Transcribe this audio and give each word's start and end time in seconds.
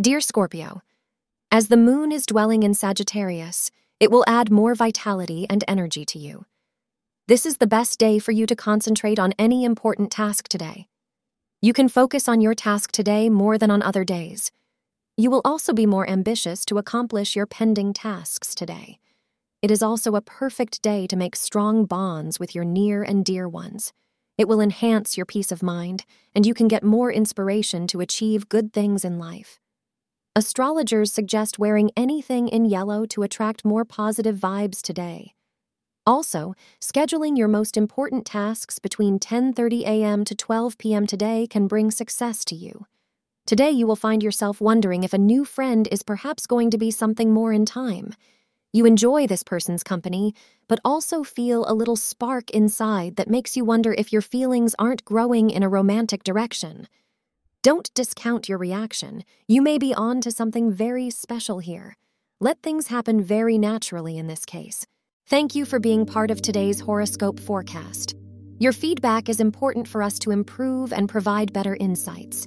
Dear 0.00 0.20
Scorpio, 0.20 0.82
as 1.52 1.68
the 1.68 1.76
moon 1.76 2.10
is 2.10 2.26
dwelling 2.26 2.64
in 2.64 2.74
Sagittarius, 2.74 3.70
it 4.00 4.10
will 4.10 4.24
add 4.26 4.50
more 4.50 4.74
vitality 4.74 5.46
and 5.48 5.62
energy 5.68 6.04
to 6.06 6.18
you. 6.18 6.46
This 7.28 7.46
is 7.46 7.58
the 7.58 7.68
best 7.68 7.96
day 7.96 8.18
for 8.18 8.32
you 8.32 8.44
to 8.46 8.56
concentrate 8.56 9.20
on 9.20 9.34
any 9.38 9.62
important 9.62 10.10
task 10.10 10.48
today. 10.48 10.88
You 11.62 11.72
can 11.72 11.88
focus 11.88 12.28
on 12.28 12.40
your 12.40 12.56
task 12.56 12.90
today 12.90 13.30
more 13.30 13.56
than 13.56 13.70
on 13.70 13.82
other 13.82 14.02
days. 14.02 14.50
You 15.16 15.30
will 15.30 15.42
also 15.44 15.72
be 15.72 15.86
more 15.86 16.10
ambitious 16.10 16.64
to 16.64 16.78
accomplish 16.78 17.36
your 17.36 17.46
pending 17.46 17.92
tasks 17.92 18.52
today. 18.52 18.98
It 19.62 19.70
is 19.70 19.80
also 19.80 20.16
a 20.16 20.20
perfect 20.20 20.82
day 20.82 21.06
to 21.06 21.14
make 21.14 21.36
strong 21.36 21.84
bonds 21.84 22.40
with 22.40 22.52
your 22.52 22.64
near 22.64 23.04
and 23.04 23.24
dear 23.24 23.48
ones. 23.48 23.92
It 24.36 24.48
will 24.48 24.60
enhance 24.60 25.16
your 25.16 25.24
peace 25.24 25.52
of 25.52 25.62
mind, 25.62 26.04
and 26.34 26.44
you 26.44 26.52
can 26.52 26.66
get 26.66 26.82
more 26.82 27.12
inspiration 27.12 27.86
to 27.86 28.00
achieve 28.00 28.48
good 28.48 28.72
things 28.72 29.04
in 29.04 29.20
life. 29.20 29.60
Astrologers 30.36 31.12
suggest 31.12 31.60
wearing 31.60 31.92
anything 31.96 32.48
in 32.48 32.64
yellow 32.64 33.06
to 33.06 33.22
attract 33.22 33.64
more 33.64 33.84
positive 33.84 34.36
vibes 34.36 34.82
today. 34.82 35.32
Also, 36.08 36.54
scheduling 36.80 37.38
your 37.38 37.46
most 37.46 37.76
important 37.76 38.26
tasks 38.26 38.80
between 38.80 39.20
10:30 39.20 39.82
a.m. 39.82 40.24
to 40.24 40.34
12 40.34 40.76
p.m. 40.76 41.06
today 41.06 41.46
can 41.48 41.68
bring 41.68 41.92
success 41.92 42.44
to 42.46 42.56
you. 42.56 42.86
Today 43.46 43.70
you 43.70 43.86
will 43.86 43.94
find 43.94 44.24
yourself 44.24 44.60
wondering 44.60 45.04
if 45.04 45.12
a 45.12 45.18
new 45.18 45.44
friend 45.44 45.86
is 45.92 46.02
perhaps 46.02 46.48
going 46.48 46.68
to 46.70 46.78
be 46.78 46.90
something 46.90 47.32
more 47.32 47.52
in 47.52 47.64
time. 47.64 48.12
You 48.72 48.86
enjoy 48.86 49.28
this 49.28 49.44
person's 49.44 49.84
company, 49.84 50.34
but 50.66 50.80
also 50.84 51.22
feel 51.22 51.64
a 51.68 51.78
little 51.80 51.94
spark 51.94 52.50
inside 52.50 53.14
that 53.14 53.30
makes 53.30 53.56
you 53.56 53.64
wonder 53.64 53.94
if 53.96 54.12
your 54.12 54.20
feelings 54.20 54.74
aren't 54.80 55.04
growing 55.04 55.50
in 55.50 55.62
a 55.62 55.68
romantic 55.68 56.24
direction. 56.24 56.88
Don't 57.64 57.94
discount 57.94 58.46
your 58.46 58.58
reaction. 58.58 59.24
You 59.48 59.62
may 59.62 59.78
be 59.78 59.94
on 59.94 60.20
to 60.20 60.30
something 60.30 60.70
very 60.70 61.08
special 61.08 61.60
here. 61.60 61.96
Let 62.38 62.60
things 62.60 62.88
happen 62.88 63.22
very 63.22 63.56
naturally 63.56 64.18
in 64.18 64.26
this 64.26 64.44
case. 64.44 64.86
Thank 65.28 65.54
you 65.54 65.64
for 65.64 65.80
being 65.80 66.04
part 66.04 66.30
of 66.30 66.42
today's 66.42 66.78
horoscope 66.78 67.40
forecast. 67.40 68.16
Your 68.58 68.72
feedback 68.72 69.30
is 69.30 69.40
important 69.40 69.88
for 69.88 70.02
us 70.02 70.18
to 70.18 70.30
improve 70.30 70.92
and 70.92 71.08
provide 71.08 71.54
better 71.54 71.74
insights. 71.80 72.46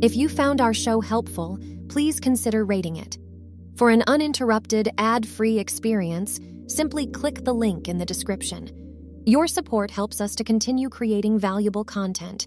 If 0.00 0.14
you 0.14 0.28
found 0.28 0.60
our 0.60 0.72
show 0.72 1.00
helpful, 1.00 1.58
please 1.88 2.20
consider 2.20 2.64
rating 2.64 2.94
it. 2.94 3.18
For 3.74 3.90
an 3.90 4.04
uninterrupted, 4.06 4.88
ad 4.98 5.26
free 5.26 5.58
experience, 5.58 6.38
simply 6.68 7.08
click 7.08 7.42
the 7.42 7.52
link 7.52 7.88
in 7.88 7.98
the 7.98 8.06
description. 8.06 8.70
Your 9.26 9.48
support 9.48 9.90
helps 9.90 10.20
us 10.20 10.36
to 10.36 10.44
continue 10.44 10.88
creating 10.88 11.40
valuable 11.40 11.82
content. 11.82 12.46